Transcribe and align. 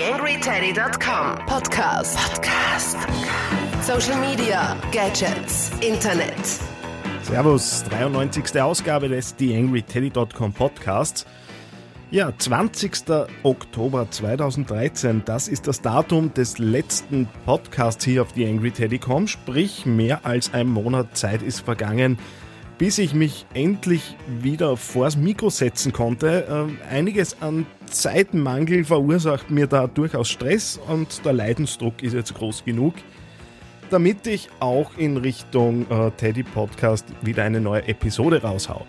TheAngryTeddy.com 0.00 1.44
Podcast. 1.44 2.16
Podcast. 2.16 2.96
Social 3.82 4.18
Media, 4.18 4.74
Gadgets, 4.92 5.70
Internet. 5.82 6.34
Servus, 7.22 7.84
93. 7.90 8.62
Ausgabe 8.62 9.10
des 9.10 9.36
TheAngryTeddy.com 9.36 10.54
Podcasts. 10.54 11.26
Ja, 12.10 12.32
20. 12.34 12.92
Oktober 13.42 14.10
2013, 14.10 15.20
das 15.26 15.48
ist 15.48 15.66
das 15.66 15.82
Datum 15.82 16.32
des 16.32 16.56
letzten 16.56 17.28
Podcasts 17.44 18.02
hier 18.02 18.22
auf 18.22 18.32
TheAngryTeddy.com, 18.32 19.26
sprich 19.26 19.84
mehr 19.84 20.24
als 20.24 20.54
ein 20.54 20.68
Monat 20.68 21.14
Zeit 21.14 21.42
ist 21.42 21.60
vergangen, 21.60 22.18
bis 22.78 22.96
ich 22.96 23.12
mich 23.12 23.44
endlich 23.52 24.16
wieder 24.26 24.78
vors 24.78 25.18
Mikro 25.18 25.50
setzen 25.50 25.92
konnte. 25.92 26.70
Äh, 26.88 26.90
einiges 26.90 27.42
an 27.42 27.66
Zeitmangel 27.90 28.84
verursacht 28.84 29.50
mir 29.50 29.66
da 29.66 29.86
durchaus 29.86 30.28
Stress 30.28 30.80
und 30.88 31.24
der 31.24 31.32
Leidensdruck 31.32 32.02
ist 32.02 32.14
jetzt 32.14 32.34
groß 32.34 32.64
genug, 32.64 32.94
damit 33.90 34.26
ich 34.26 34.48
auch 34.60 34.96
in 34.96 35.16
Richtung 35.16 35.90
äh, 35.90 36.10
Teddy 36.12 36.44
Podcast 36.44 37.06
wieder 37.22 37.44
eine 37.44 37.60
neue 37.60 37.86
Episode 37.88 38.42
raushau. 38.42 38.86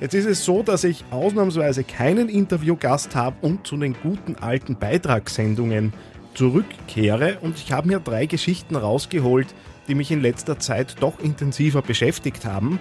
Jetzt 0.00 0.14
ist 0.14 0.26
es 0.26 0.44
so, 0.44 0.62
dass 0.62 0.84
ich 0.84 1.04
ausnahmsweise 1.10 1.84
keinen 1.84 2.28
Interviewgast 2.28 3.14
habe 3.14 3.36
und 3.42 3.66
zu 3.66 3.76
den 3.76 3.94
guten 4.02 4.36
alten 4.36 4.76
Beitragssendungen 4.76 5.92
zurückkehre 6.34 7.38
und 7.40 7.56
ich 7.56 7.72
habe 7.72 7.88
mir 7.88 8.00
drei 8.00 8.26
Geschichten 8.26 8.76
rausgeholt, 8.76 9.54
die 9.88 9.94
mich 9.94 10.10
in 10.10 10.20
letzter 10.20 10.58
Zeit 10.58 10.96
doch 11.00 11.20
intensiver 11.20 11.82
beschäftigt 11.82 12.44
haben. 12.44 12.80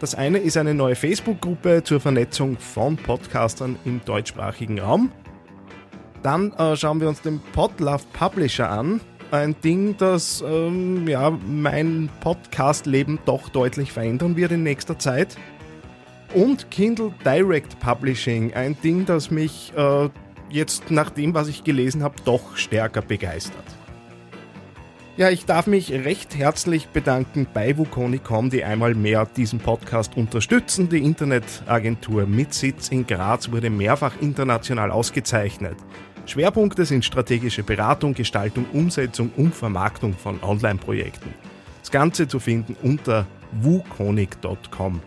Das 0.00 0.14
eine 0.14 0.38
ist 0.38 0.56
eine 0.56 0.72
neue 0.72 0.96
Facebook-Gruppe 0.96 1.82
zur 1.84 2.00
Vernetzung 2.00 2.56
von 2.56 2.96
Podcastern 2.96 3.78
im 3.84 4.00
deutschsprachigen 4.02 4.80
Raum. 4.80 5.12
Dann 6.22 6.52
äh, 6.52 6.74
schauen 6.74 7.02
wir 7.02 7.08
uns 7.08 7.20
den 7.20 7.38
Podlove 7.52 8.04
Publisher 8.14 8.70
an. 8.70 9.02
Ein 9.30 9.54
Ding, 9.62 9.98
das 9.98 10.42
ähm, 10.46 11.06
ja, 11.06 11.30
mein 11.30 12.08
Podcast-Leben 12.20 13.18
doch 13.26 13.50
deutlich 13.50 13.92
verändern 13.92 14.36
wird 14.36 14.52
in 14.52 14.62
nächster 14.62 14.98
Zeit. 14.98 15.36
Und 16.32 16.70
Kindle 16.70 17.12
Direct 17.22 17.78
Publishing, 17.78 18.54
ein 18.54 18.80
Ding, 18.82 19.04
das 19.04 19.30
mich 19.30 19.70
äh, 19.76 20.08
jetzt 20.48 20.90
nach 20.90 21.10
dem, 21.10 21.34
was 21.34 21.48
ich 21.48 21.62
gelesen 21.62 22.02
habe, 22.02 22.14
doch 22.24 22.56
stärker 22.56 23.02
begeistert. 23.02 23.64
Ja, 25.20 25.28
ich 25.28 25.44
darf 25.44 25.66
mich 25.66 25.92
recht 25.92 26.34
herzlich 26.34 26.88
bedanken 26.88 27.46
bei 27.52 27.76
Vukonicom, 27.76 28.48
die 28.48 28.64
einmal 28.64 28.94
mehr 28.94 29.26
diesen 29.26 29.58
Podcast 29.58 30.16
unterstützen. 30.16 30.88
Die 30.88 31.04
Internetagentur 31.04 32.24
mit 32.24 32.54
Sitz 32.54 32.88
in 32.88 33.06
Graz 33.06 33.52
wurde 33.52 33.68
mehrfach 33.68 34.14
international 34.22 34.90
ausgezeichnet. 34.90 35.76
Schwerpunkte 36.24 36.86
sind 36.86 37.04
strategische 37.04 37.62
Beratung, 37.62 38.14
Gestaltung, 38.14 38.64
Umsetzung 38.72 39.30
und 39.36 39.54
Vermarktung 39.54 40.14
von 40.14 40.42
Online-Projekten. 40.42 41.34
Das 41.80 41.90
Ganze 41.90 42.26
zu 42.26 42.40
finden 42.40 42.74
unter 42.80 43.26
wukonic.com. 43.60 45.02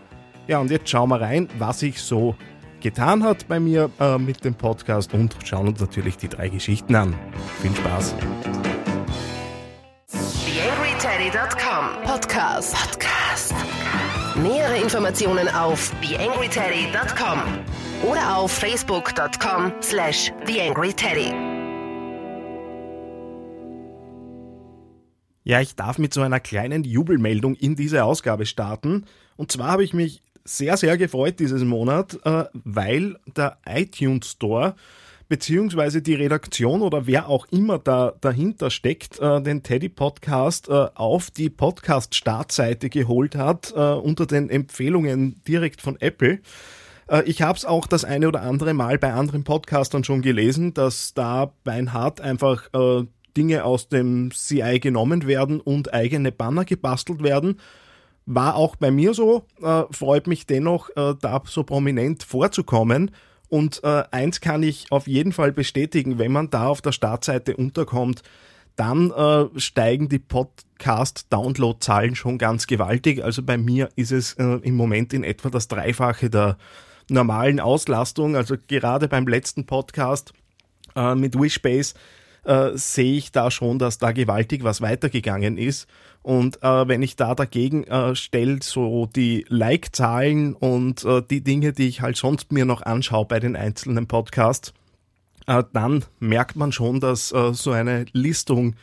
Ja, 0.46 0.60
und 0.60 0.70
jetzt 0.70 0.88
schauen 0.88 1.08
wir 1.08 1.22
rein, 1.22 1.48
was 1.58 1.80
sich 1.80 2.00
so 2.00 2.36
getan 2.80 3.24
hat 3.24 3.48
bei 3.48 3.58
mir 3.58 3.90
äh, 3.98 4.16
mit 4.16 4.44
dem 4.44 4.54
Podcast 4.54 5.12
und 5.12 5.34
schauen 5.42 5.66
uns 5.66 5.80
natürlich 5.80 6.16
die 6.18 6.28
drei 6.28 6.50
Geschichten 6.50 6.94
an. 6.94 7.14
Viel 7.60 7.74
Spaß! 7.74 8.14
TheAngryTeddy.com 11.24 12.02
Podcast. 12.04 12.74
Podcast. 12.74 13.54
Nähere 14.36 14.76
Informationen 14.82 15.48
auf 15.48 15.90
TheAngryTeddy.com 16.02 17.38
oder 18.10 18.36
auf 18.36 18.52
Facebook.com 18.52 19.72
slash 19.80 20.30
TheAngryTeddy. 20.44 21.32
Ja, 25.44 25.60
ich 25.62 25.74
darf 25.76 25.96
mit 25.96 26.12
so 26.12 26.20
einer 26.20 26.40
kleinen 26.40 26.84
Jubelmeldung 26.84 27.54
in 27.54 27.74
diese 27.74 28.04
Ausgabe 28.04 28.44
starten. 28.44 29.06
Und 29.36 29.50
zwar 29.50 29.68
habe 29.68 29.84
ich 29.84 29.94
mich 29.94 30.20
sehr, 30.44 30.76
sehr 30.76 30.98
gefreut 30.98 31.40
dieses 31.40 31.64
Monat, 31.64 32.18
äh, 32.24 32.44
weil 32.52 33.18
der 33.34 33.56
iTunes 33.64 34.32
Store 34.32 34.74
beziehungsweise 35.28 36.02
die 36.02 36.14
Redaktion 36.14 36.82
oder 36.82 37.06
wer 37.06 37.28
auch 37.28 37.46
immer 37.50 37.78
da 37.78 38.14
dahinter 38.20 38.70
steckt, 38.70 39.18
äh, 39.20 39.42
den 39.42 39.62
Teddy 39.62 39.88
Podcast 39.88 40.68
äh, 40.68 40.86
auf 40.94 41.30
die 41.30 41.50
Podcast-Startseite 41.50 42.90
geholt 42.90 43.34
hat, 43.34 43.72
äh, 43.74 43.78
unter 43.78 44.26
den 44.26 44.50
Empfehlungen 44.50 45.42
direkt 45.46 45.80
von 45.80 46.00
Apple. 46.00 46.40
Äh, 47.08 47.22
ich 47.24 47.42
habe 47.42 47.56
es 47.56 47.64
auch 47.64 47.86
das 47.86 48.04
eine 48.04 48.28
oder 48.28 48.42
andere 48.42 48.74
Mal 48.74 48.98
bei 48.98 49.12
anderen 49.12 49.44
Podcastern 49.44 50.04
schon 50.04 50.22
gelesen, 50.22 50.74
dass 50.74 51.14
da 51.14 51.52
beinhart 51.64 52.20
einfach 52.20 52.68
äh, 52.74 53.04
Dinge 53.36 53.64
aus 53.64 53.88
dem 53.88 54.30
CI 54.30 54.78
genommen 54.78 55.26
werden 55.26 55.60
und 55.60 55.92
eigene 55.92 56.32
Banner 56.32 56.64
gebastelt 56.64 57.22
werden. 57.22 57.58
War 58.26 58.56
auch 58.56 58.76
bei 58.76 58.90
mir 58.90 59.12
so, 59.12 59.46
äh, 59.62 59.82
freut 59.90 60.26
mich 60.26 60.46
dennoch, 60.46 60.88
da 60.94 61.42
so 61.44 61.64
prominent 61.64 62.22
vorzukommen. 62.22 63.10
Und 63.54 63.84
äh, 63.84 64.02
eins 64.10 64.40
kann 64.40 64.64
ich 64.64 64.90
auf 64.90 65.06
jeden 65.06 65.30
Fall 65.30 65.52
bestätigen, 65.52 66.18
wenn 66.18 66.32
man 66.32 66.50
da 66.50 66.66
auf 66.66 66.82
der 66.82 66.90
Startseite 66.90 67.56
unterkommt, 67.56 68.24
dann 68.74 69.12
äh, 69.12 69.44
steigen 69.60 70.08
die 70.08 70.18
Podcast-Download-Zahlen 70.18 72.16
schon 72.16 72.38
ganz 72.38 72.66
gewaltig. 72.66 73.22
Also 73.22 73.44
bei 73.44 73.56
mir 73.56 73.90
ist 73.94 74.10
es 74.10 74.32
äh, 74.32 74.42
im 74.42 74.74
Moment 74.74 75.12
in 75.12 75.22
etwa 75.22 75.50
das 75.50 75.68
Dreifache 75.68 76.30
der 76.30 76.58
normalen 77.08 77.60
Auslastung. 77.60 78.34
Also 78.34 78.56
gerade 78.66 79.06
beim 79.06 79.28
letzten 79.28 79.66
Podcast 79.66 80.32
äh, 80.96 81.14
mit 81.14 81.40
Wishbase 81.40 81.94
äh, 82.42 82.70
sehe 82.74 83.18
ich 83.18 83.30
da 83.30 83.52
schon, 83.52 83.78
dass 83.78 83.98
da 83.98 84.10
gewaltig 84.10 84.64
was 84.64 84.80
weitergegangen 84.80 85.58
ist. 85.58 85.86
Und 86.24 86.62
äh, 86.62 86.88
wenn 86.88 87.02
ich 87.02 87.16
da 87.16 87.34
dagegen 87.34 87.84
äh, 87.84 88.16
stelle, 88.16 88.60
so 88.62 89.04
die 89.04 89.44
Like-Zahlen 89.50 90.54
und 90.54 91.04
äh, 91.04 91.20
die 91.20 91.42
Dinge, 91.42 91.74
die 91.74 91.86
ich 91.86 92.00
halt 92.00 92.16
sonst 92.16 92.50
mir 92.50 92.64
noch 92.64 92.80
anschaue 92.80 93.26
bei 93.26 93.40
den 93.40 93.56
einzelnen 93.56 94.06
Podcasts, 94.06 94.72
äh, 95.46 95.62
dann 95.74 96.06
merkt 96.20 96.56
man 96.56 96.72
schon, 96.72 96.98
dass 96.98 97.30
äh, 97.30 97.52
so 97.52 97.72
eine 97.72 98.06
Listung 98.12 98.74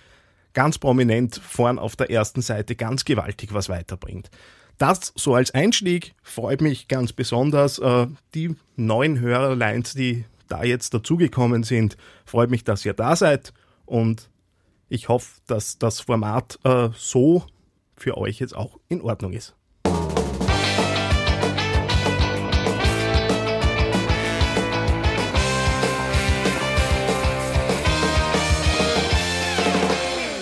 ganz 0.53 0.77
prominent 0.77 1.41
vorn 1.43 1.79
auf 1.79 1.95
der 1.95 2.11
ersten 2.11 2.43
Seite 2.43 2.75
ganz 2.75 3.05
gewaltig 3.05 3.55
was 3.55 3.69
weiterbringt. 3.69 4.29
Das 4.77 5.11
so 5.15 5.33
als 5.33 5.51
Einstieg 5.51 6.13
freut 6.21 6.61
mich 6.61 6.87
ganz 6.87 7.11
besonders. 7.11 7.79
Äh, 7.79 8.05
die 8.35 8.55
neuen 8.75 9.19
Hörerlines, 9.19 9.95
die 9.95 10.25
da 10.47 10.63
jetzt 10.63 10.93
dazugekommen 10.93 11.63
sind. 11.63 11.97
Freut 12.23 12.51
mich, 12.51 12.63
dass 12.63 12.85
ihr 12.85 12.93
da 12.93 13.15
seid 13.15 13.51
und 13.87 14.29
ich 14.91 15.07
hoffe, 15.07 15.39
dass 15.47 15.77
das 15.77 16.01
Format 16.01 16.59
äh, 16.65 16.89
so 16.97 17.43
für 17.95 18.17
euch 18.17 18.39
jetzt 18.39 18.53
auch 18.53 18.77
in 18.89 19.01
Ordnung 19.01 19.31
ist. 19.31 19.55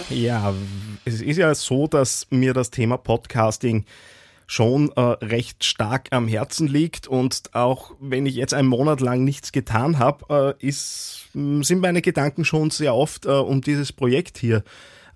Ja, 0.09 0.53
es 1.05 1.21
ist 1.21 1.37
ja 1.37 1.53
so, 1.53 1.87
dass 1.87 2.25
mir 2.31 2.55
das 2.55 2.71
Thema 2.71 2.97
Podcasting 2.97 3.85
schon 4.49 4.91
äh, 4.95 5.01
recht 5.01 5.63
stark 5.63 6.07
am 6.09 6.27
Herzen 6.27 6.67
liegt 6.67 7.05
und 7.07 7.53
auch 7.53 7.91
wenn 7.99 8.25
ich 8.25 8.33
jetzt 8.33 8.55
einen 8.55 8.67
Monat 8.67 8.99
lang 8.99 9.23
nichts 9.23 9.51
getan 9.51 9.99
habe, 9.99 10.55
äh, 10.59 10.65
ist, 10.67 11.27
sind 11.33 11.81
meine 11.81 12.01
Gedanken 12.01 12.43
schon 12.45 12.71
sehr 12.71 12.95
oft 12.95 13.27
äh, 13.27 13.29
um 13.29 13.61
dieses 13.61 13.93
Projekt 13.93 14.39
hier 14.39 14.63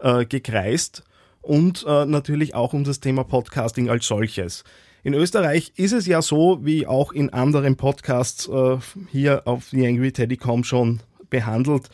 äh, 0.02 0.26
gekreist 0.26 1.02
und 1.42 1.84
äh, 1.88 2.06
natürlich 2.06 2.54
auch 2.54 2.74
um 2.74 2.84
das 2.84 3.00
Thema 3.00 3.24
Podcasting 3.24 3.90
als 3.90 4.06
solches. 4.06 4.64
In 5.02 5.16
Österreich 5.16 5.74
ist 5.78 5.94
es 5.94 6.06
ja 6.06 6.22
so, 6.22 6.60
wie 6.64 6.86
auch 6.86 7.12
in 7.12 7.32
anderen 7.32 7.76
Podcasts 7.76 8.48
äh, 8.48 8.78
hier 9.12 9.48
auf 9.48 9.72
TheAngryTeddy.com 9.72 10.64
schon 10.64 11.00
behandelt, 11.32 11.90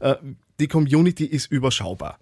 äh, 0.00 0.16
die 0.60 0.68
Community 0.68 1.24
ist 1.24 1.50
überschaubar. 1.50 2.18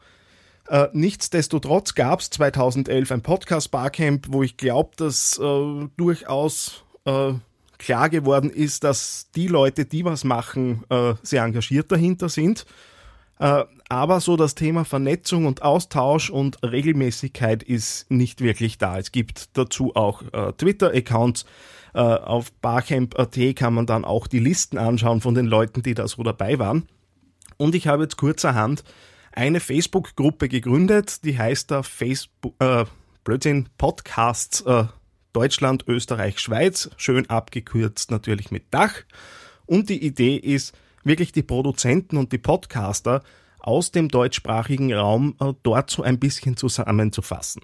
Äh, 0.68 0.88
nichtsdestotrotz 0.92 1.94
gab 1.94 2.20
es 2.20 2.30
2011 2.30 3.12
ein 3.12 3.22
Podcast 3.22 3.70
Barcamp, 3.70 4.26
wo 4.30 4.42
ich 4.42 4.56
glaube, 4.56 4.90
dass 4.96 5.38
äh, 5.38 5.88
durchaus 5.96 6.84
äh, 7.04 7.32
klar 7.78 8.08
geworden 8.08 8.48
ist, 8.48 8.84
dass 8.84 9.30
die 9.34 9.48
Leute, 9.48 9.84
die 9.84 10.04
was 10.04 10.24
machen, 10.24 10.84
äh, 10.88 11.14
sehr 11.22 11.42
engagiert 11.42 11.90
dahinter 11.90 12.28
sind. 12.28 12.64
Äh, 13.40 13.64
aber 13.88 14.20
so 14.20 14.36
das 14.36 14.54
Thema 14.54 14.84
Vernetzung 14.84 15.46
und 15.46 15.62
Austausch 15.62 16.30
und 16.30 16.62
Regelmäßigkeit 16.62 17.62
ist 17.62 18.08
nicht 18.10 18.40
wirklich 18.40 18.78
da. 18.78 18.98
Es 18.98 19.10
gibt 19.10 19.56
dazu 19.58 19.96
auch 19.96 20.22
äh, 20.32 20.52
Twitter-Accounts. 20.52 21.44
auf 21.94 22.52
Barcamp.at 22.62 23.38
kann 23.54 23.74
man 23.74 23.84
dann 23.84 24.06
auch 24.06 24.26
die 24.26 24.38
Listen 24.38 24.78
anschauen 24.78 25.20
von 25.20 25.34
den 25.34 25.44
Leuten, 25.44 25.82
die 25.82 25.92
da 25.92 26.08
so 26.08 26.22
dabei 26.22 26.58
waren. 26.58 26.88
Und 27.58 27.74
ich 27.74 27.86
habe 27.86 28.04
jetzt 28.04 28.16
kurzerhand 28.16 28.82
eine 29.32 29.60
Facebook-Gruppe 29.60 30.48
gegründet, 30.48 31.24
die 31.24 31.38
heißt 31.38 31.70
da 31.70 31.82
Facebook, 31.82 32.54
äh, 32.60 32.84
Blödsinn, 33.24 33.68
Podcasts 33.78 34.60
äh, 34.62 34.84
Deutschland, 35.32 35.84
Österreich, 35.88 36.38
Schweiz, 36.38 36.90
schön 36.96 37.28
abgekürzt 37.30 38.10
natürlich 38.10 38.50
mit 38.50 38.64
Dach. 38.70 38.94
Und 39.66 39.88
die 39.88 40.04
Idee 40.04 40.36
ist, 40.36 40.74
wirklich 41.04 41.32
die 41.32 41.42
Produzenten 41.42 42.16
und 42.16 42.32
die 42.32 42.38
Podcaster 42.38 43.22
aus 43.58 43.92
dem 43.92 44.08
deutschsprachigen 44.08 44.92
Raum 44.92 45.36
äh, 45.40 45.52
dort 45.62 45.90
so 45.90 46.02
ein 46.02 46.18
bisschen 46.18 46.56
zusammenzufassen. 46.56 47.62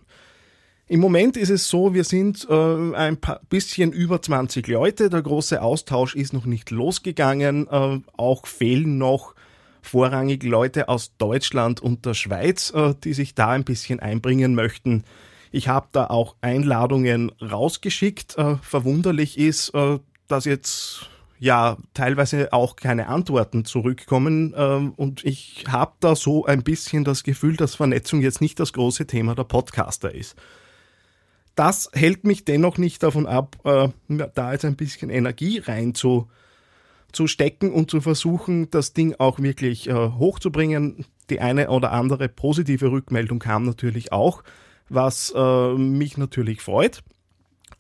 Im 0.87 1.01
Moment 1.01 1.37
ist 1.37 1.51
es 1.51 1.69
so, 1.69 1.93
wir 1.93 2.05
sind 2.05 2.47
äh, 2.49 2.95
ein 2.95 3.19
paar, 3.19 3.41
bisschen 3.51 3.93
über 3.93 4.23
20 4.23 4.67
Leute. 4.69 5.11
Der 5.11 5.21
große 5.21 5.61
Austausch 5.61 6.15
ist 6.15 6.33
noch 6.33 6.47
nicht 6.47 6.71
losgegangen. 6.71 7.67
Äh, 7.69 8.01
auch 8.17 8.47
fehlen 8.47 8.97
noch 8.97 9.35
vorrangig 9.83 10.43
Leute 10.43 10.89
aus 10.89 11.17
Deutschland 11.19 11.81
und 11.81 12.07
der 12.07 12.15
Schweiz, 12.15 12.73
äh, 12.75 12.95
die 13.03 13.13
sich 13.13 13.35
da 13.35 13.51
ein 13.51 13.65
bisschen 13.65 14.01
einbringen 14.01 14.55
möchten. 14.55 15.05
Ich 15.51 15.69
habe 15.69 15.89
da 15.93 16.07
auch 16.07 16.37
Einladungen 16.41 17.33
rausgeschickt. 17.41 18.37
Äh, 18.37 18.57
verwunderlich 18.63 19.39
ist, 19.39 19.75
äh, 19.75 19.99
dass 20.27 20.45
jetzt 20.45 21.09
ja 21.39 21.79
teilweise 21.95 22.53
auch 22.53 22.77
keine 22.77 23.09
Antworten 23.09 23.65
zurückkommen. 23.65 24.55
Ähm, 24.57 24.93
und 24.97 25.25
ich 25.25 25.65
habe 25.69 25.93
da 26.01 26.17
so 26.17 26.45
ein 26.45 26.63
bisschen 26.63 27.05
das 27.05 27.23
Gefühl, 27.23 27.57
dass 27.57 27.77
Vernetzung 27.77 28.21
jetzt 28.21 28.41
nicht 28.41 28.61
das 28.61 28.73
große 28.73 29.07
Thema 29.07 29.35
der 29.35 29.45
Podcaster 29.45 30.15
ist. 30.15 30.37
Das 31.55 31.91
hält 31.93 32.25
mich 32.25 32.45
dennoch 32.45 32.79
nicht 32.79 33.03
davon 33.03 33.27
ab, 33.27 33.57
da 33.65 34.53
jetzt 34.53 34.65
ein 34.65 34.77
bisschen 34.77 35.11
Energie 35.11 35.59
rein 35.59 35.93
zu, 37.13 37.27
stecken 37.27 37.73
und 37.73 37.91
zu 37.91 38.01
versuchen, 38.01 38.71
das 38.71 38.93
Ding 38.93 39.15
auch 39.19 39.39
wirklich 39.39 39.89
äh, 39.89 39.93
hochzubringen. 39.93 41.07
Die 41.31 41.41
eine 41.41 41.71
oder 41.71 41.93
andere 41.93 42.29
positive 42.29 42.91
Rückmeldung 42.91 43.39
kam 43.39 43.65
natürlich 43.65 44.13
auch, 44.13 44.43
was 44.89 45.33
äh, 45.37 45.75
mich 45.75 46.17
natürlich 46.17 46.63
freut. 46.63 47.03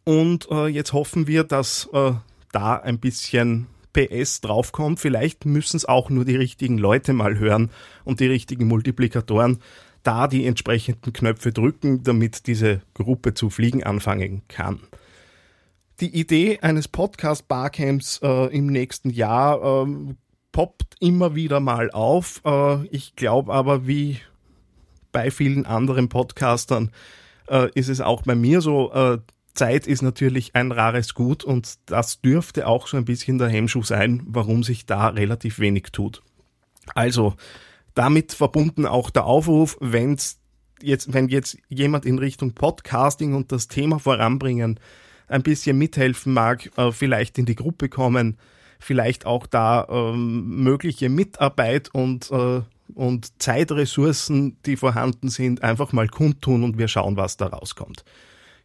Und 0.05 0.49
äh, 0.51 0.67
jetzt 0.67 0.93
hoffen 0.93 1.27
wir, 1.27 1.45
dass 1.45 1.89
äh, 1.93 2.13
da 2.53 2.77
ein 2.77 2.99
bisschen 2.99 3.67
PS 3.93 4.41
draufkommt. 4.41 5.01
Vielleicht 5.01 5.45
müssen 5.45 5.77
es 5.77 5.85
auch 5.85 6.11
nur 6.11 6.25
die 6.25 6.37
richtigen 6.37 6.79
Leute 6.79 7.13
mal 7.13 7.39
hören 7.39 7.71
und 8.05 8.21
die 8.21 8.27
richtigen 8.27 8.67
Multiplikatoren 8.67 9.59
da 10.03 10.29
die 10.29 10.47
entsprechenden 10.47 11.13
Knöpfe 11.13 11.53
drücken, 11.53 12.03
damit 12.03 12.47
diese 12.47 12.81
Gruppe 12.95 13.35
zu 13.35 13.51
fliegen 13.51 13.83
anfangen 13.83 14.43
kann. 14.49 14.81
Die 16.01 16.17
Idee 16.17 16.61
eines 16.61 16.87
Podcast 16.87 17.49
Barcamps 17.49 18.21
äh, 18.23 18.57
im 18.57 18.67
nächsten 18.69 19.11
Jahr 19.11 19.85
äh, 19.85 20.15
poppt 20.53 20.95
immer 21.01 21.35
wieder 21.35 21.59
mal 21.59 21.91
auf. 21.91 22.41
Äh, 22.45 22.87
ich 22.87 23.17
glaube 23.17 23.53
aber, 23.53 23.89
wie 23.89 24.21
bei 25.11 25.33
vielen 25.33 25.67
anderen 25.67 26.09
Podcastern, 26.09 26.93
äh, 27.49 27.69
ist 27.75 27.89
es 27.89 28.01
auch 28.01 28.23
bei 28.23 28.37
mir 28.37 28.61
so, 28.61 28.93
äh, 28.93 29.19
Zeit 29.55 29.89
ist 29.89 30.03
natürlich 30.03 30.55
ein 30.55 30.71
rares 30.71 31.15
Gut 31.15 31.43
und 31.43 31.81
das 31.87 32.21
dürfte 32.21 32.69
auch 32.69 32.87
so 32.87 32.97
ein 32.97 33.05
bisschen 33.05 33.39
der 33.39 33.49
Hemmschuh 33.49 33.83
sein, 33.83 34.23
warum 34.27 34.63
sich 34.63 34.87
da 34.87 35.09
relativ 35.09 35.59
wenig 35.59 35.89
tut. 35.91 36.23
Also, 36.95 37.35
damit 37.95 38.35
verbunden 38.35 38.87
auch 38.87 39.11
der 39.11 39.25
Aufruf, 39.25 39.77
wenn's 39.81 40.39
jetzt, 40.81 41.13
wenn 41.13 41.27
jetzt 41.27 41.59
jemand 41.69 42.07
in 42.07 42.21
Richtung 42.21 42.53
Podcasting 42.53 43.35
und 43.35 43.51
das 43.51 43.67
Thema 43.67 43.99
voranbringen 43.99 44.79
ein 45.29 45.43
bisschen 45.43 45.79
mithelfen 45.79 46.33
mag, 46.33 46.71
äh, 46.77 46.93
vielleicht 46.93 47.39
in 47.39 47.47
die 47.47 47.55
Gruppe 47.55 47.89
kommen, 47.89 48.39
vielleicht 48.79 49.27
auch 49.27 49.47
da 49.47 49.87
ähm, 49.91 50.63
mögliche 50.63 51.09
Mitarbeit 51.09 51.91
und, 51.93 52.31
äh, 52.31 52.63
und 52.95 53.43
Zeitressourcen, 53.43 54.57
die 54.65 54.77
vorhanden 54.77 55.29
sind, 55.29 55.63
einfach 55.63 55.93
mal 55.93 56.09
kundtun 56.09 56.65
und 56.65 56.79
wir 56.79 56.89
schauen, 56.89 57.17
was 57.17 57.37
da 57.37 57.47
rauskommt 57.47 58.05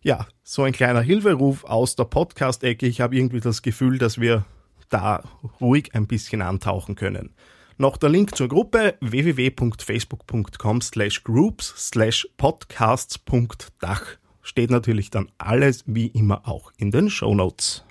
ja, 0.04 0.28
so 0.44 0.64
ein 0.64 0.74
kleiner 0.74 1.02
Hilferuf 1.02 1.64
aus 1.64 1.96
der 1.96 2.04
Podcast-Ecke. 2.04 2.86
Ich 2.86 3.02
habe 3.02 3.16
irgendwie 3.16 3.40
das 3.40 3.62
Gefühl, 3.62 3.98
dass 3.98 4.20
wir 4.20 4.46
da 4.90 5.24
ruhig 5.60 5.96
ein 5.96 6.08
bisschen 6.08 6.42
antauchen 6.42 6.96
können. 6.96 7.34
Noch 7.78 7.98
der 7.98 8.10
Link 8.10 8.36
zur 8.36 8.50
Gruppe 8.50 8.96
www.facebook.com 9.02 10.82
slash 10.82 11.24
groups 11.24 11.74
slash 11.90 12.28
podcasts.dach 12.38 14.23
steht 14.44 14.70
natürlich 14.70 15.10
dann 15.10 15.32
alles 15.40 15.84
wie 15.88 16.08
immer 16.08 16.48
auch 16.48 16.72
in 16.78 16.92
den 16.92 17.10
Show 17.10 17.34
Notes. 17.34 17.84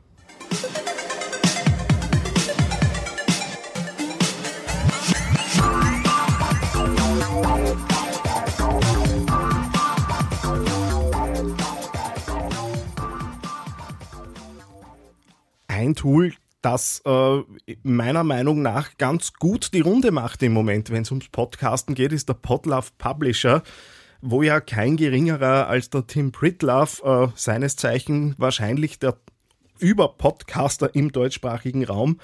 ein 15.82 15.94
Tool, 15.96 16.32
das 16.60 17.02
äh, 17.04 17.42
meiner 17.82 18.22
Meinung 18.22 18.62
nach 18.62 18.96
ganz 18.96 19.32
gut 19.34 19.74
die 19.74 19.80
Runde 19.80 20.12
macht 20.12 20.42
im 20.42 20.52
Moment, 20.52 20.90
wenn 20.90 21.02
es 21.02 21.10
ums 21.10 21.28
Podcasten 21.28 21.94
geht, 21.94 22.12
ist 22.12 22.28
der 22.28 22.34
Podlove 22.34 22.90
Publisher, 22.98 23.62
wo 24.22 24.42
ja 24.42 24.60
kein 24.60 24.96
geringerer 24.96 25.66
als 25.68 25.90
der 25.90 26.06
Tim 26.06 26.32
Pritlove, 26.32 27.02
äh, 27.04 27.32
seines 27.34 27.76
Zeichen 27.76 28.34
wahrscheinlich 28.38 28.98
der 28.98 29.16
Überpodcaster 29.80 30.94
im 30.94 31.10
deutschsprachigen 31.10 31.84
Raum, 31.84 32.20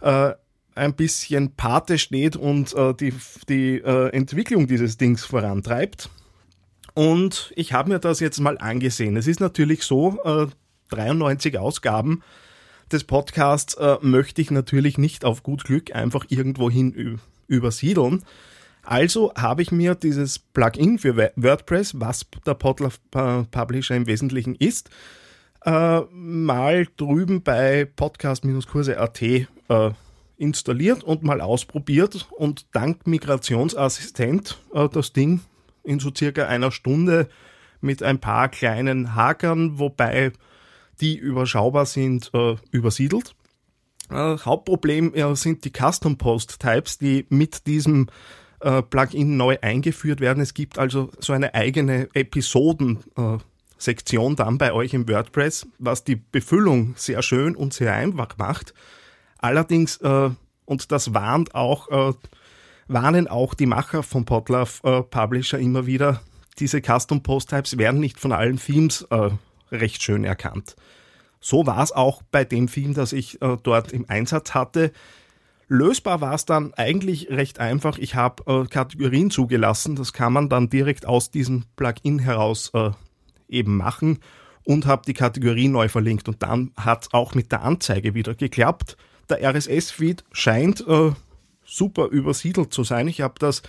äh, 0.00 0.32
ein 0.76 0.94
bisschen 0.94 1.56
Pate 1.56 1.98
steht 1.98 2.36
und 2.36 2.72
äh, 2.74 2.94
die, 2.94 3.12
die 3.48 3.78
äh, 3.78 4.08
Entwicklung 4.10 4.68
dieses 4.68 4.96
Dings 4.96 5.24
vorantreibt. 5.24 6.08
Und 6.94 7.52
ich 7.56 7.72
habe 7.72 7.90
mir 7.90 7.98
das 7.98 8.20
jetzt 8.20 8.40
mal 8.40 8.56
angesehen. 8.58 9.16
Es 9.16 9.26
ist 9.26 9.40
natürlich 9.40 9.82
so, 9.82 10.18
93 10.90 11.54
äh, 11.54 11.58
Ausgaben 11.58 12.22
des 12.92 13.04
Podcasts 13.04 13.74
äh, 13.74 13.96
möchte 14.00 14.40
ich 14.40 14.50
natürlich 14.50 14.98
nicht 14.98 15.24
auf 15.24 15.42
gut 15.42 15.64
Glück 15.64 15.94
einfach 15.94 16.26
irgendwohin 16.28 17.20
übersiedeln. 17.46 18.24
Also 18.82 19.32
habe 19.34 19.62
ich 19.62 19.72
mir 19.72 19.94
dieses 19.94 20.38
Plugin 20.38 20.98
für 20.98 21.16
WordPress, 21.36 22.00
was 22.00 22.26
der 22.46 22.54
Podlove 22.54 22.98
Publisher 23.50 23.96
im 23.96 24.06
Wesentlichen 24.06 24.54
ist, 24.54 24.90
äh, 25.64 26.00
mal 26.10 26.86
drüben 26.96 27.42
bei 27.42 27.84
podcast-kurse.at 27.84 29.22
äh, 29.22 29.46
installiert 30.38 31.04
und 31.04 31.22
mal 31.22 31.42
ausprobiert 31.42 32.26
und 32.30 32.66
dank 32.74 33.06
Migrationsassistent 33.06 34.58
äh, 34.72 34.88
das 34.88 35.12
Ding 35.12 35.40
in 35.84 36.00
so 36.00 36.10
circa 36.16 36.46
einer 36.46 36.70
Stunde 36.70 37.28
mit 37.80 38.02
ein 38.02 38.20
paar 38.20 38.48
kleinen 38.48 39.14
Hakern, 39.14 39.78
wobei 39.78 40.32
die 41.00 41.16
überschaubar 41.16 41.86
sind, 41.86 42.30
äh, 42.34 42.56
übersiedelt. 42.70 43.34
Äh, 44.10 44.38
Hauptproblem 44.38 45.14
äh, 45.14 45.34
sind 45.36 45.64
die 45.64 45.72
Custom 45.72 46.16
Post 46.16 46.60
Types, 46.60 46.98
die 46.98 47.26
mit 47.28 47.66
diesem 47.66 48.08
äh, 48.60 48.82
Plugin 48.82 49.36
neu 49.36 49.58
eingeführt 49.60 50.20
werden. 50.20 50.40
Es 50.42 50.54
gibt 50.54 50.78
also 50.78 51.10
so 51.18 51.32
eine 51.32 51.54
eigene 51.54 52.08
Episoden-Sektion 52.14 54.36
dann 54.36 54.58
bei 54.58 54.72
euch 54.72 54.94
im 54.94 55.08
WordPress, 55.08 55.66
was 55.78 56.04
die 56.04 56.14
Befüllung 56.16 56.94
sehr 56.96 57.22
schön 57.22 57.56
und 57.56 57.72
sehr 57.72 57.94
einfach 57.94 58.36
macht. 58.38 58.74
Allerdings, 59.38 59.96
äh, 59.98 60.30
und 60.64 60.92
das 60.92 61.14
warnt 61.14 61.54
auch, 61.54 61.88
äh, 61.90 62.12
warnen 62.88 63.28
auch 63.28 63.54
die 63.54 63.66
Macher 63.66 64.02
von 64.02 64.24
Podlove 64.24 65.06
Publisher 65.10 65.58
immer 65.58 65.86
wieder, 65.86 66.22
diese 66.58 66.80
Custom 66.80 67.22
Post 67.22 67.50
Types 67.50 67.78
werden 67.78 68.00
nicht 68.00 68.18
von 68.18 68.32
allen 68.32 68.58
Themes 68.58 69.06
recht 69.70 70.02
schön 70.02 70.24
erkannt. 70.24 70.74
So 71.40 71.66
war 71.66 71.82
es 71.82 71.92
auch 71.92 72.22
bei 72.30 72.44
dem 72.44 72.68
Film, 72.68 72.94
das 72.94 73.12
ich 73.12 73.40
äh, 73.40 73.56
dort 73.62 73.92
im 73.92 74.08
Einsatz 74.08 74.52
hatte. 74.52 74.92
Lösbar 75.72 76.20
war 76.20 76.34
es 76.34 76.46
dann 76.46 76.74
eigentlich 76.74 77.30
recht 77.30 77.60
einfach. 77.60 77.96
Ich 77.96 78.16
habe 78.16 78.42
äh, 78.46 78.66
Kategorien 78.66 79.30
zugelassen. 79.30 79.94
Das 79.94 80.12
kann 80.12 80.32
man 80.32 80.48
dann 80.48 80.68
direkt 80.68 81.06
aus 81.06 81.30
diesem 81.30 81.62
Plugin 81.76 82.18
heraus 82.18 82.72
äh, 82.74 82.90
eben 83.48 83.76
machen 83.76 84.18
und 84.64 84.86
habe 84.86 85.02
die 85.06 85.14
Kategorie 85.14 85.68
neu 85.68 85.88
verlinkt. 85.88 86.28
Und 86.28 86.42
dann 86.42 86.72
hat 86.76 87.04
es 87.04 87.14
auch 87.14 87.36
mit 87.36 87.52
der 87.52 87.62
Anzeige 87.62 88.14
wieder 88.14 88.34
geklappt. 88.34 88.96
Der 89.28 89.48
RSS-Feed 89.48 90.24
scheint 90.32 90.84
äh, 90.88 91.12
super 91.64 92.08
übersiedelt 92.08 92.74
zu 92.74 92.82
sein. 92.82 93.06
Ich 93.06 93.20
habe 93.20 93.34
das 93.38 93.62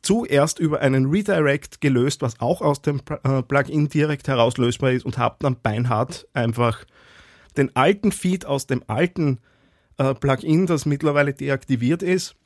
zuerst 0.00 0.58
über 0.58 0.80
einen 0.80 1.10
Redirect 1.10 1.82
gelöst, 1.82 2.22
was 2.22 2.40
auch 2.40 2.62
aus 2.62 2.80
dem 2.80 3.02
äh, 3.22 3.42
Plugin 3.42 3.90
direkt 3.90 4.28
herauslösbar 4.28 4.92
ist 4.92 5.04
und 5.04 5.18
habe 5.18 5.36
dann 5.40 5.60
beinhart 5.62 6.26
einfach 6.32 6.86
den 7.58 7.76
alten 7.76 8.12
Feed 8.12 8.46
aus 8.46 8.66
dem 8.66 8.82
alten 8.86 9.40
äh, 9.98 10.14
Plugin, 10.14 10.66
das 10.66 10.86
mittlerweile 10.86 11.34
deaktiviert 11.34 12.02
ist, 12.02 12.36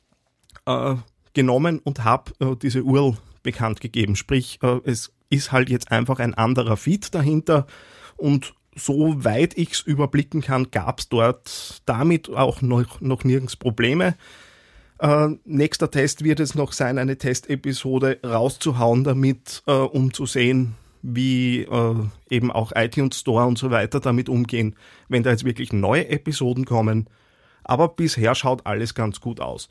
äh, 0.65 0.95
genommen 1.33 1.79
und 1.79 2.03
habe 2.03 2.31
äh, 2.39 2.55
diese 2.55 2.83
URL 2.83 3.17
bekannt 3.43 3.81
gegeben. 3.81 4.15
Sprich, 4.15 4.59
äh, 4.61 4.79
es 4.83 5.11
ist 5.29 5.51
halt 5.51 5.69
jetzt 5.69 5.91
einfach 5.91 6.19
ein 6.19 6.33
anderer 6.33 6.77
Feed 6.77 7.13
dahinter 7.13 7.67
und 8.17 8.53
soweit 8.75 9.57
ich 9.57 9.73
es 9.73 9.81
überblicken 9.81 10.41
kann, 10.41 10.71
gab 10.71 10.99
es 10.99 11.09
dort 11.09 11.81
damit 11.85 12.29
auch 12.29 12.61
noch, 12.61 13.01
noch 13.01 13.23
nirgends 13.23 13.55
Probleme. 13.55 14.15
Äh, 14.99 15.29
nächster 15.45 15.89
Test 15.91 16.23
wird 16.23 16.39
es 16.39 16.55
noch 16.55 16.73
sein, 16.73 16.97
eine 16.97 17.17
Testepisode 17.17 18.19
rauszuhauen 18.23 19.03
damit, 19.03 19.63
äh, 19.65 19.71
um 19.71 20.13
zu 20.13 20.25
sehen, 20.25 20.75
wie 21.01 21.61
äh, 21.61 21.95
eben 22.29 22.51
auch 22.51 22.73
iTunes 22.75 23.19
Store 23.19 23.45
und 23.45 23.57
so 23.57 23.71
weiter 23.71 23.99
damit 24.01 24.27
umgehen, 24.27 24.75
wenn 25.07 25.23
da 25.23 25.31
jetzt 25.31 25.45
wirklich 25.45 25.71
neue 25.71 26.09
Episoden 26.09 26.65
kommen. 26.65 27.09
Aber 27.69 27.89
bisher 27.89 28.33
schaut 28.35 28.65
alles 28.65 28.95
ganz 28.95 29.21
gut 29.21 29.39
aus. 29.39 29.69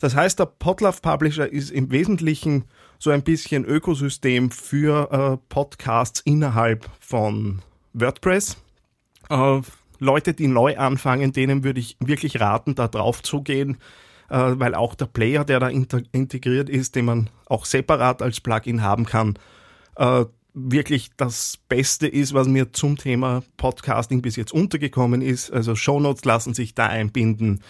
Das 0.00 0.16
heißt, 0.16 0.38
der 0.38 0.46
Podlove 0.46 1.00
Publisher 1.00 1.50
ist 1.50 1.70
im 1.70 1.90
Wesentlichen 1.90 2.64
so 2.98 3.10
ein 3.10 3.22
bisschen 3.22 3.64
Ökosystem 3.64 4.50
für 4.50 5.10
äh, 5.12 5.36
Podcasts 5.48 6.20
innerhalb 6.20 6.88
von 7.00 7.62
WordPress. 7.92 8.56
Äh, 9.28 9.60
Leute, 9.98 10.34
die 10.34 10.48
neu 10.48 10.76
anfangen, 10.76 11.32
denen 11.32 11.64
würde 11.64 11.80
ich 11.80 11.96
wirklich 12.00 12.40
raten, 12.40 12.74
da 12.74 12.88
drauf 12.88 13.22
zu 13.22 13.42
gehen, 13.42 13.76
äh, 14.30 14.52
weil 14.54 14.74
auch 14.74 14.94
der 14.94 15.06
Player, 15.06 15.44
der 15.44 15.60
da 15.60 15.68
integriert 15.68 16.68
ist, 16.68 16.96
den 16.96 17.04
man 17.04 17.30
auch 17.46 17.66
separat 17.66 18.22
als 18.22 18.40
Plugin 18.40 18.82
haben 18.82 19.06
kann, 19.06 19.38
äh, 19.96 20.24
wirklich 20.54 21.10
das 21.16 21.58
Beste 21.68 22.06
ist, 22.06 22.32
was 22.32 22.46
mir 22.46 22.72
zum 22.72 22.96
Thema 22.96 23.42
Podcasting 23.56 24.22
bis 24.22 24.36
jetzt 24.36 24.52
untergekommen 24.52 25.20
ist. 25.20 25.52
Also 25.52 25.74
Shownotes 25.74 26.24
lassen 26.24 26.54
sich 26.54 26.74
da 26.74 26.86
einbinden. 26.86 27.60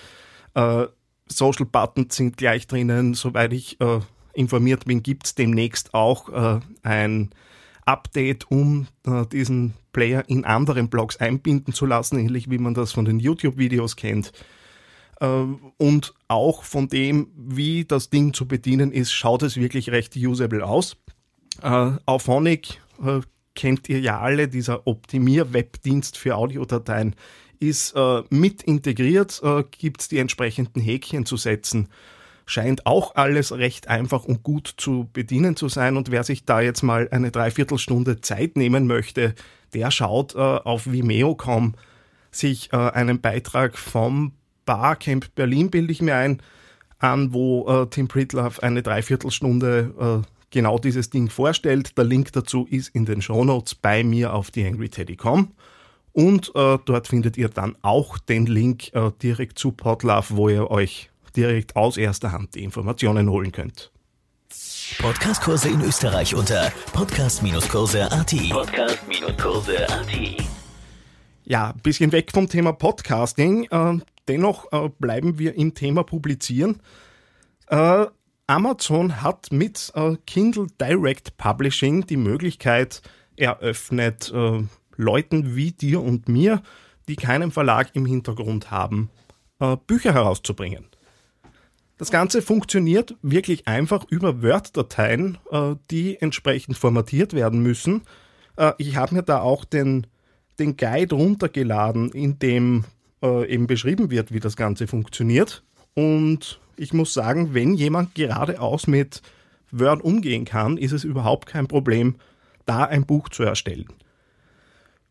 Äh, 0.54 0.86
Social 1.26 1.66
Buttons 1.66 2.14
sind 2.14 2.36
gleich 2.36 2.66
drinnen. 2.66 3.14
Soweit 3.14 3.52
ich 3.54 3.80
äh, 3.80 4.00
informiert 4.34 4.84
bin, 4.84 5.02
gibt 5.02 5.26
es 5.26 5.34
demnächst 5.34 5.94
auch 5.94 6.28
äh, 6.28 6.60
ein 6.82 7.30
Update, 7.86 8.50
um 8.50 8.86
äh, 9.06 9.26
diesen 9.26 9.74
Player 9.92 10.24
in 10.28 10.44
anderen 10.44 10.88
Blogs 10.90 11.16
einbinden 11.16 11.72
zu 11.72 11.86
lassen, 11.86 12.18
ähnlich 12.18 12.50
wie 12.50 12.58
man 12.58 12.74
das 12.74 12.92
von 12.92 13.06
den 13.06 13.18
YouTube-Videos 13.18 13.96
kennt. 13.96 14.32
Äh, 15.20 15.26
und 15.26 16.14
auch 16.28 16.64
von 16.64 16.88
dem, 16.88 17.28
wie 17.34 17.84
das 17.84 18.10
Ding 18.10 18.34
zu 18.34 18.46
bedienen 18.46 18.92
ist, 18.92 19.12
schaut 19.12 19.42
es 19.42 19.56
wirklich 19.56 19.90
recht 19.90 20.16
usable 20.16 20.64
aus. 20.66 20.96
Äh, 21.62 21.92
auf 22.06 22.26
Honig 22.26 22.80
äh, 23.04 23.20
kennt 23.54 23.88
ihr 23.88 24.00
ja 24.00 24.20
alle, 24.20 24.49
dieser 24.49 24.87
Optimier-Webdienst 24.87 26.18
für 26.18 26.37
Audiodateien 26.37 27.14
ist 27.61 27.94
äh, 27.96 28.23
mit 28.30 28.62
integriert, 28.62 29.40
äh, 29.42 29.62
gibt 29.70 30.02
es 30.02 30.08
die 30.08 30.18
entsprechenden 30.18 30.80
Häkchen 30.82 31.25
zu 31.25 31.37
setzen 31.37 31.88
scheint 32.46 32.87
auch 32.87 33.14
alles 33.14 33.52
recht 33.52 33.88
einfach 33.88 34.25
und 34.25 34.42
gut 34.42 34.75
zu 34.76 35.08
bedienen 35.12 35.56
zu 35.56 35.68
sein. 35.68 35.96
Und 35.96 36.11
wer 36.11 36.25
sich 36.25 36.44
da 36.44 36.61
jetzt 36.61 36.82
mal 36.82 37.08
eine 37.11 37.30
Dreiviertelstunde 37.30 38.20
Zeit 38.20 38.56
nehmen 38.56 38.87
möchte, 38.87 39.34
der 39.73 39.90
schaut 39.90 40.34
äh, 40.34 40.38
auf 40.38 40.90
Vimeo.com 40.90 41.75
sich 42.30 42.73
äh, 42.73 42.76
einen 42.76 43.20
Beitrag 43.20 43.78
vom 43.78 44.32
Barcamp 44.66 45.34
Berlin, 45.34 45.70
bilde 45.70 45.92
ich 45.92 46.02
mir 46.02 46.16
ein, 46.16 46.42
an, 46.99 47.32
wo 47.32 47.66
äh, 47.68 47.87
Tim 47.88 48.08
Pritlove 48.08 48.62
eine 48.62 48.82
Dreiviertelstunde 48.82 50.23
äh, 50.25 50.33
genau 50.54 50.78
dieses 50.78 51.11
Ding 51.11 51.28
vorstellt. 51.28 51.99
Der 51.99 52.04
Link 52.04 52.32
dazu 52.32 52.66
ist 52.70 52.88
in 52.94 53.04
den 53.04 53.20
Shownotes 53.20 53.75
bei 53.75 54.02
mir 54.02 54.32
auf 54.32 54.50
theangryteddy.com. 54.50 55.52
Und 56.12 56.52
äh, 56.54 56.78
dort 56.84 57.08
findet 57.08 57.37
ihr 57.37 57.49
dann 57.49 57.76
auch 57.82 58.18
den 58.18 58.46
Link 58.46 58.94
äh, 58.94 59.11
direkt 59.20 59.58
zu 59.58 59.73
Podlove, 59.73 60.37
wo 60.37 60.49
ihr 60.49 60.70
euch 60.70 61.11
direkt 61.37 61.75
aus 61.75 61.96
erster 61.96 62.30
Hand 62.32 62.54
die 62.54 62.62
Informationen 62.62 63.28
holen 63.28 63.50
könnt. 63.50 63.90
Podcastkurse 64.99 65.68
in 65.68 65.80
Österreich 65.80 66.37
unter 66.37 66.70
podcast-kurse.at. 66.92 68.34
Podcast-kurse.at. 68.50 70.44
Ja, 71.44 71.70
ein 71.70 71.80
bisschen 71.82 72.12
weg 72.12 72.30
vom 72.32 72.49
Thema 72.49 72.73
Podcasting. 72.73 73.64
Äh, 73.70 73.99
dennoch 74.28 74.70
äh, 74.73 74.88
bleiben 75.00 75.40
wir 75.40 75.56
im 75.56 75.75
Thema 75.75 76.04
Publizieren. 76.04 76.80
Amazon 78.46 79.22
hat 79.22 79.52
mit 79.52 79.90
äh, 79.94 80.16
Kindle 80.26 80.66
Direct 80.80 81.36
Publishing 81.38 82.06
die 82.06 82.18
Möglichkeit 82.18 83.00
eröffnet, 83.36 84.30
äh, 84.34 84.62
Leuten 84.96 85.56
wie 85.56 85.72
dir 85.72 86.02
und 86.02 86.28
mir, 86.28 86.62
die 87.08 87.16
keinen 87.16 87.50
Verlag 87.50 87.90
im 87.94 88.04
Hintergrund 88.04 88.70
haben, 88.70 89.10
äh, 89.60 89.76
Bücher 89.86 90.12
herauszubringen. 90.12 90.86
Das 91.96 92.10
Ganze 92.10 92.42
funktioniert 92.42 93.16
wirklich 93.22 93.66
einfach 93.66 94.04
über 94.10 94.42
Word-Dateien, 94.42 95.38
die 95.92 96.20
entsprechend 96.20 96.76
formatiert 96.76 97.34
werden 97.34 97.62
müssen. 97.62 98.02
Ich 98.78 98.96
habe 98.96 99.14
mir 99.14 99.22
da 99.22 99.40
auch 99.40 99.64
den, 99.64 100.08
den 100.58 100.76
Guide 100.76 101.14
runtergeladen, 101.14 102.10
in 102.10 102.40
dem 102.40 102.84
eben 103.22 103.68
beschrieben 103.68 104.10
wird, 104.10 104.32
wie 104.32 104.40
das 104.40 104.56
Ganze 104.56 104.88
funktioniert. 104.88 105.62
Und 105.94 106.60
ich 106.76 106.92
muss 106.92 107.14
sagen, 107.14 107.54
wenn 107.54 107.74
jemand 107.74 108.14
geradeaus 108.14 108.86
mit 108.86 109.22
Word 109.70 110.02
umgehen 110.02 110.44
kann, 110.44 110.76
ist 110.76 110.92
es 110.92 111.04
überhaupt 111.04 111.46
kein 111.46 111.66
Problem, 111.66 112.16
da 112.66 112.84
ein 112.84 113.06
Buch 113.06 113.28
zu 113.28 113.42
erstellen. 113.42 113.86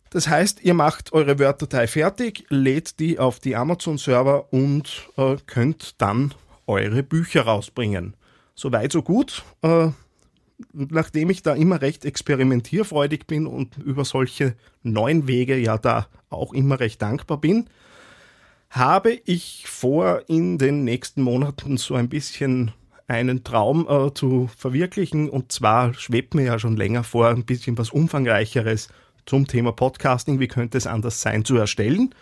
Das 0.10 0.28
heißt, 0.28 0.62
ihr 0.64 0.76
macht 0.76 1.12
eure 1.12 1.40
Word-Datei 1.40 1.88
fertig, 1.88 2.46
lädt 2.50 3.00
die 3.00 3.18
auf 3.18 3.40
die 3.40 3.56
Amazon-Server 3.56 4.54
und 4.54 5.10
äh, 5.18 5.38
könnt 5.48 6.00
dann 6.02 6.34
eure 6.68 7.02
Bücher 7.02 7.44
rausbringen. 7.44 8.14
Soweit, 8.54 8.92
so 8.92 9.02
gut. 9.02 9.44
Äh, 9.64 9.90
nachdem 10.72 11.30
ich 11.32 11.42
da 11.42 11.56
immer 11.56 11.82
recht 11.82 12.06
experimentierfreudig 12.06 13.26
bin 13.26 13.48
und 13.48 13.78
über 13.80 14.06
solche 14.06 14.56
neuen 14.84 15.28
Wege 15.28 15.58
ja 15.58 15.78
da 15.78 16.08
auch 16.30 16.54
immer 16.54 16.80
recht 16.80 17.02
dankbar 17.02 17.40
bin, 17.42 17.68
habe 18.74 19.12
ich 19.26 19.68
vor, 19.68 20.24
in 20.28 20.58
den 20.58 20.84
nächsten 20.84 21.22
Monaten 21.22 21.78
so 21.78 21.94
ein 21.94 22.10
bisschen 22.10 22.72
einen 23.08 23.44
Traum 23.44 23.88
äh, 23.88 24.14
zu 24.16 24.50
verwirklichen. 24.58 25.30
Und 25.30 25.52
zwar 25.52 25.94
schwebt 25.94 26.34
mir 26.34 26.46
ja 26.46 26.58
schon 26.58 26.76
länger 26.76 27.04
vor, 27.04 27.30
ein 27.30 27.46
bisschen 27.46 27.78
was 27.78 27.92
Umfangreicheres 27.92 28.90
zum 29.28 29.46
Thema 29.46 29.74
Podcasting, 29.74 30.40
wie 30.40 30.48
könnte 30.48 30.78
es 30.80 30.88
anders 30.88 31.22
sein, 31.22 31.46
zu 31.46 31.56
erstellen. 31.56 32.16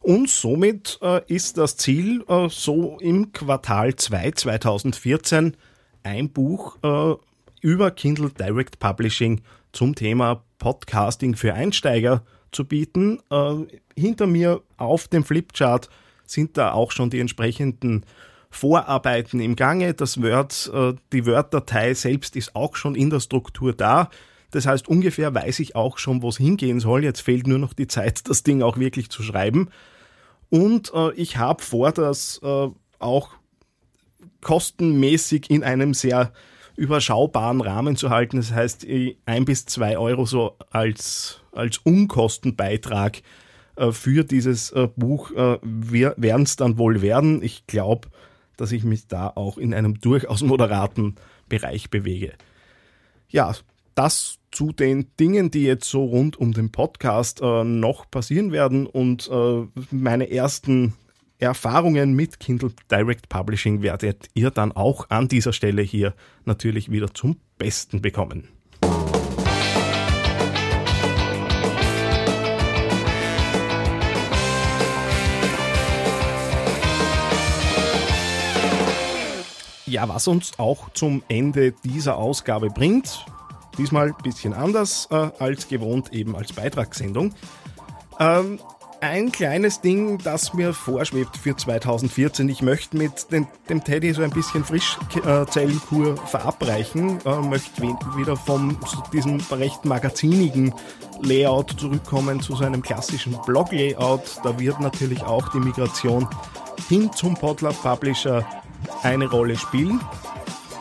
Und 0.00 0.28
somit 0.28 0.98
äh, 1.00 1.22
ist 1.26 1.56
das 1.56 1.78
Ziel, 1.78 2.22
äh, 2.28 2.48
so 2.50 2.98
im 3.00 3.32
Quartal 3.32 3.96
2 3.96 4.32
2014 4.32 5.56
ein 6.02 6.28
Buch 6.28 6.76
äh, 6.82 7.14
über 7.62 7.90
Kindle 7.92 8.30
Direct 8.30 8.78
Publishing 8.78 9.40
zum 9.72 9.94
Thema 9.94 10.44
Podcasting 10.58 11.34
für 11.34 11.54
Einsteiger 11.54 12.24
zu 12.52 12.64
bieten. 12.64 13.20
Äh, 13.30 13.54
hinter 13.96 14.26
mir 14.26 14.62
auf 14.76 15.08
dem 15.08 15.24
Flipchart 15.24 15.88
sind 16.26 16.56
da 16.56 16.72
auch 16.72 16.92
schon 16.92 17.10
die 17.10 17.20
entsprechenden 17.20 18.04
Vorarbeiten 18.50 19.40
im 19.40 19.56
Gange. 19.56 19.94
Das 19.94 20.22
Word, 20.22 20.70
äh, 20.72 20.94
die 21.12 21.26
Word-Datei 21.26 21.94
selbst 21.94 22.36
ist 22.36 22.54
auch 22.54 22.76
schon 22.76 22.94
in 22.94 23.10
der 23.10 23.20
Struktur 23.20 23.72
da. 23.72 24.10
Das 24.50 24.66
heißt, 24.66 24.88
ungefähr 24.88 25.34
weiß 25.34 25.60
ich 25.60 25.76
auch 25.76 25.98
schon, 25.98 26.22
wo 26.22 26.30
es 26.30 26.38
hingehen 26.38 26.80
soll. 26.80 27.04
Jetzt 27.04 27.20
fehlt 27.20 27.46
nur 27.46 27.58
noch 27.58 27.74
die 27.74 27.86
Zeit, 27.86 28.22
das 28.28 28.42
Ding 28.42 28.62
auch 28.62 28.78
wirklich 28.78 29.10
zu 29.10 29.22
schreiben. 29.22 29.68
Und 30.50 30.92
äh, 30.94 31.12
ich 31.12 31.36
habe 31.36 31.62
vor, 31.62 31.92
das 31.92 32.40
äh, 32.42 32.68
auch 32.98 33.30
kostenmäßig 34.40 35.50
in 35.50 35.64
einem 35.64 35.94
sehr 35.94 36.32
überschaubaren 36.78 37.60
Rahmen 37.60 37.96
zu 37.96 38.10
halten. 38.10 38.36
Das 38.36 38.52
heißt, 38.52 38.86
ein 39.26 39.44
bis 39.44 39.66
zwei 39.66 39.98
Euro 39.98 40.24
so 40.26 40.56
als, 40.70 41.40
als 41.52 41.78
Unkostenbeitrag 41.78 43.22
äh, 43.76 43.90
für 43.90 44.24
dieses 44.24 44.70
äh, 44.70 44.88
Buch 44.96 45.32
äh, 45.32 45.58
werden 45.62 46.44
es 46.44 46.54
dann 46.54 46.78
wohl 46.78 47.02
werden. 47.02 47.42
Ich 47.42 47.66
glaube, 47.66 48.08
dass 48.56 48.70
ich 48.70 48.84
mich 48.84 49.08
da 49.08 49.32
auch 49.34 49.58
in 49.58 49.74
einem 49.74 49.94
durchaus 50.00 50.42
moderaten 50.42 51.16
Bereich 51.48 51.90
bewege. 51.90 52.34
Ja, 53.28 53.52
das 53.96 54.38
zu 54.52 54.70
den 54.70 55.08
Dingen, 55.18 55.50
die 55.50 55.64
jetzt 55.64 55.90
so 55.90 56.04
rund 56.04 56.36
um 56.36 56.52
den 56.52 56.70
Podcast 56.70 57.42
noch 57.42 58.08
passieren 58.08 58.52
werden 58.52 58.86
und 58.86 59.28
meine 59.90 60.30
ersten 60.30 60.94
Erfahrungen 61.38 62.14
mit 62.14 62.40
Kindle 62.40 62.72
Direct 62.90 63.28
Publishing 63.28 63.82
werdet 63.82 64.28
ihr 64.34 64.50
dann 64.50 64.72
auch 64.72 65.08
an 65.10 65.28
dieser 65.28 65.52
Stelle 65.52 65.82
hier 65.82 66.14
natürlich 66.44 66.90
wieder 66.90 67.14
zum 67.14 67.36
Besten 67.58 68.02
bekommen. 68.02 68.48
Ja, 79.86 80.06
was 80.08 80.28
uns 80.28 80.58
auch 80.58 80.90
zum 80.90 81.22
Ende 81.28 81.72
dieser 81.72 82.18
Ausgabe 82.18 82.68
bringt, 82.68 83.24
Diesmal 83.78 84.08
ein 84.08 84.22
bisschen 84.24 84.54
anders 84.54 85.06
äh, 85.12 85.30
als 85.38 85.68
gewohnt, 85.68 86.12
eben 86.12 86.34
als 86.34 86.52
Beitragssendung. 86.52 87.32
Ähm, 88.18 88.58
ein 89.00 89.32
kleines 89.32 89.80
Ding, 89.80 90.18
das 90.18 90.54
mir 90.54 90.72
vorschwebt 90.72 91.36
für 91.36 91.56
2014. 91.56 92.48
Ich 92.48 92.62
möchte 92.62 92.96
mit 92.96 93.30
den, 93.32 93.46
dem 93.68 93.82
Teddy 93.82 94.12
so 94.12 94.22
ein 94.22 94.30
bisschen 94.30 94.64
Frischzellenkur 94.64 96.14
äh, 96.14 96.26
verabreichen, 96.26 97.18
äh, 97.24 97.36
möchte 97.40 97.82
wieder 98.16 98.36
von 98.36 98.76
diesem 99.12 99.40
recht 99.50 99.84
magazinigen 99.84 100.74
Layout 101.22 101.78
zurückkommen 101.78 102.40
zu 102.40 102.56
so 102.56 102.64
einem 102.64 102.82
klassischen 102.82 103.36
Blog-Layout. 103.46 104.40
Da 104.42 104.58
wird 104.58 104.80
natürlich 104.80 105.22
auch 105.22 105.48
die 105.48 105.58
Migration 105.58 106.28
hin 106.88 107.10
zum 107.12 107.34
Podlove 107.34 107.76
Publisher 107.82 108.46
eine 109.02 109.28
Rolle 109.28 109.56
spielen. 109.56 110.00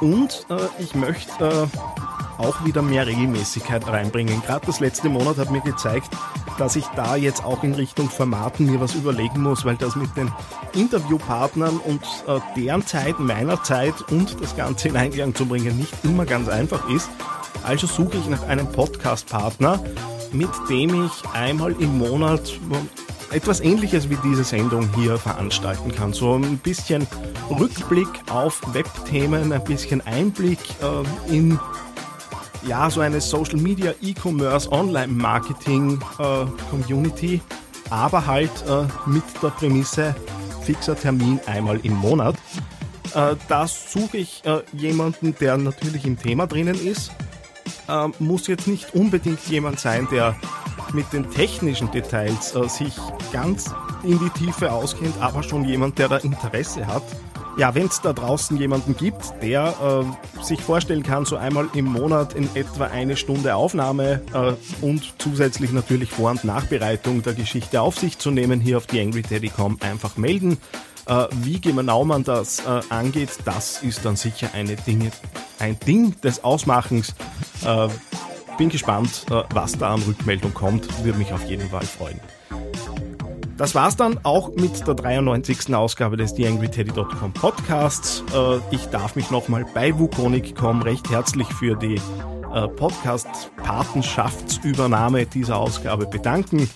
Und 0.01 0.45
äh, 0.50 0.57
ich 0.79 0.93
möchte 0.93 1.69
äh, 1.74 2.41
auch 2.41 2.63
wieder 2.65 2.81
mehr 2.81 3.07
Regelmäßigkeit 3.07 3.88
reinbringen. 3.88 4.41
Gerade 4.45 4.65
das 4.67 4.79
letzte 4.79 5.09
Monat 5.09 5.38
hat 5.38 5.50
mir 5.50 5.62
gezeigt, 5.62 6.09
dass 6.57 6.75
ich 6.75 6.85
da 6.95 7.15
jetzt 7.15 7.43
auch 7.43 7.63
in 7.63 7.73
Richtung 7.73 8.09
Formaten 8.09 8.65
mir 8.65 8.79
was 8.79 8.95
überlegen 8.95 9.41
muss, 9.41 9.65
weil 9.65 9.75
das 9.75 9.95
mit 9.95 10.15
den 10.17 10.31
Interviewpartnern 10.73 11.77
und 11.77 12.01
äh, 12.27 12.39
deren 12.55 12.85
Zeit, 12.85 13.19
meiner 13.19 13.63
Zeit 13.63 13.93
und 14.09 14.41
das 14.41 14.55
Ganze 14.55 14.89
in 14.89 14.97
Einklang 14.97 15.33
zu 15.35 15.45
bringen 15.45 15.77
nicht 15.77 15.93
immer 16.03 16.25
ganz 16.25 16.49
einfach 16.49 16.89
ist. 16.89 17.09
Also 17.63 17.87
suche 17.87 18.17
ich 18.17 18.27
nach 18.27 18.43
einem 18.47 18.71
Podcast-Partner, 18.71 19.79
mit 20.31 20.49
dem 20.69 21.05
ich 21.05 21.29
einmal 21.33 21.73
im 21.73 21.97
Monat 21.97 22.59
etwas 23.31 23.59
ähnliches 23.59 24.09
wie 24.09 24.17
diese 24.23 24.43
Sendung 24.43 24.89
hier 24.95 25.17
veranstalten 25.17 25.93
kann. 25.93 26.13
So 26.13 26.35
ein 26.35 26.57
bisschen 26.57 27.07
Rückblick 27.49 28.07
auf 28.29 28.61
Webthemen, 28.73 29.51
ein 29.51 29.63
bisschen 29.63 30.05
Einblick 30.05 30.59
äh, 30.81 31.33
in 31.33 31.59
ja, 32.65 32.89
so 32.89 33.01
eine 33.01 33.21
Social 33.21 33.57
Media, 33.57 33.93
E-Commerce, 34.01 34.71
Online-Marketing 34.71 35.99
äh, 36.19 36.45
Community, 36.69 37.41
aber 37.89 38.25
halt 38.25 38.51
äh, 38.67 38.85
mit 39.09 39.23
der 39.41 39.49
Prämisse 39.49 40.15
fixer 40.63 40.95
Termin 40.95 41.39
einmal 41.45 41.79
im 41.83 41.93
Monat. 41.93 42.35
Äh, 43.13 43.35
da 43.47 43.67
suche 43.67 44.17
ich 44.17 44.43
äh, 44.45 44.61
jemanden, 44.73 45.35
der 45.39 45.57
natürlich 45.57 46.05
im 46.05 46.19
Thema 46.19 46.47
drinnen 46.47 46.75
ist. 46.75 47.11
Äh, 47.87 48.09
muss 48.19 48.47
jetzt 48.47 48.67
nicht 48.67 48.93
unbedingt 48.93 49.39
jemand 49.47 49.79
sein, 49.79 50.07
der 50.11 50.35
mit 50.93 51.11
den 51.13 51.29
technischen 51.31 51.89
Details 51.91 52.55
äh, 52.55 52.67
sich 52.67 52.93
ganz 53.31 53.73
in 54.03 54.19
die 54.19 54.29
Tiefe 54.29 54.71
auskennt, 54.71 55.15
aber 55.21 55.43
schon 55.43 55.65
jemand, 55.65 55.97
der 55.99 56.09
da 56.09 56.17
Interesse 56.17 56.85
hat. 56.85 57.03
Ja, 57.57 57.73
wenn 57.73 57.87
es 57.87 58.01
da 58.01 58.13
draußen 58.13 58.55
jemanden 58.57 58.95
gibt, 58.95 59.33
der 59.41 60.05
äh, 60.39 60.43
sich 60.43 60.61
vorstellen 60.61 61.01
kann, 61.01 61.25
so 61.25 61.37
einmal 61.37 61.67
im 61.73 61.85
Monat 61.85 62.35
in 62.35 62.47
etwa 62.55 62.85
eine 62.85 63.17
Stunde 63.17 63.55
Aufnahme 63.55 64.21
äh, 64.31 64.53
und 64.85 65.15
zusätzlich 65.17 65.71
natürlich 65.71 66.11
Vor- 66.11 66.29
und 66.29 66.43
Nachbereitung 66.43 67.23
der 67.23 67.33
Geschichte 67.33 67.81
auf 67.81 67.97
sich 67.97 68.19
zu 68.19 68.29
nehmen, 68.29 68.59
hier 68.59 68.77
auf 68.77 68.85
die 68.85 69.01
AngryTeddy.com 69.01 69.79
einfach 69.81 70.17
melden. 70.17 70.59
Äh, 71.07 71.25
wie 71.41 71.59
genau 71.59 72.05
man 72.05 72.23
das 72.23 72.59
äh, 72.59 72.81
angeht, 72.89 73.31
das 73.43 73.81
ist 73.81 74.05
dann 74.05 74.17
sicher 74.17 74.49
eine 74.53 74.75
Dinge, 74.75 75.11
ein 75.57 75.79
Ding 75.79 76.19
des 76.21 76.43
Ausmachens. 76.43 77.15
Äh, 77.65 77.87
bin 78.59 78.69
gespannt, 78.69 79.25
äh, 79.31 79.41
was 79.51 79.77
da 79.79 79.95
an 79.95 80.03
Rückmeldung 80.03 80.53
kommt. 80.53 81.03
Würde 81.03 81.17
mich 81.17 81.33
auf 81.33 81.43
jeden 81.45 81.69
Fall 81.69 81.85
freuen. 81.85 82.19
Das 83.57 83.73
war's 83.73 83.95
dann 83.95 84.19
auch 84.23 84.51
mit 84.55 84.85
der 84.87 84.93
93. 84.93 85.73
Ausgabe 85.73 86.15
des 86.15 86.35
TheAngryTeddy.com 86.35 87.33
Podcasts. 87.33 88.23
Äh, 88.33 88.59
ich 88.69 88.85
darf 88.87 89.15
mich 89.15 89.31
nochmal 89.31 89.65
bei 89.73 89.97
Wukonic.com 89.97 90.83
recht 90.83 91.09
herzlich 91.09 91.47
für 91.47 91.75
die 91.75 91.99
äh, 92.53 92.67
Podcast-Patenschaftsübernahme 92.67 95.25
dieser 95.25 95.57
Ausgabe 95.57 96.05
bedanken. 96.05 96.69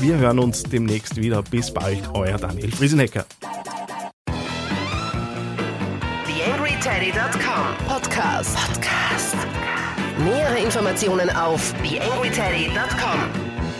Wir 0.00 0.16
hören 0.16 0.40
uns 0.40 0.64
demnächst 0.64 1.14
wieder. 1.16 1.42
Bis 1.42 1.72
bald, 1.72 2.02
euer 2.14 2.36
Daniel 2.36 2.72
Friesenecker. 2.72 3.24
TheAngryTeddy.com 6.26 7.86
Podcast. 7.86 8.56
Podcast. 8.56 9.36
Nähere 10.18 10.58
Informationen 10.58 11.30
auf 11.30 11.72
TheAngryTeddy.com 11.84 13.51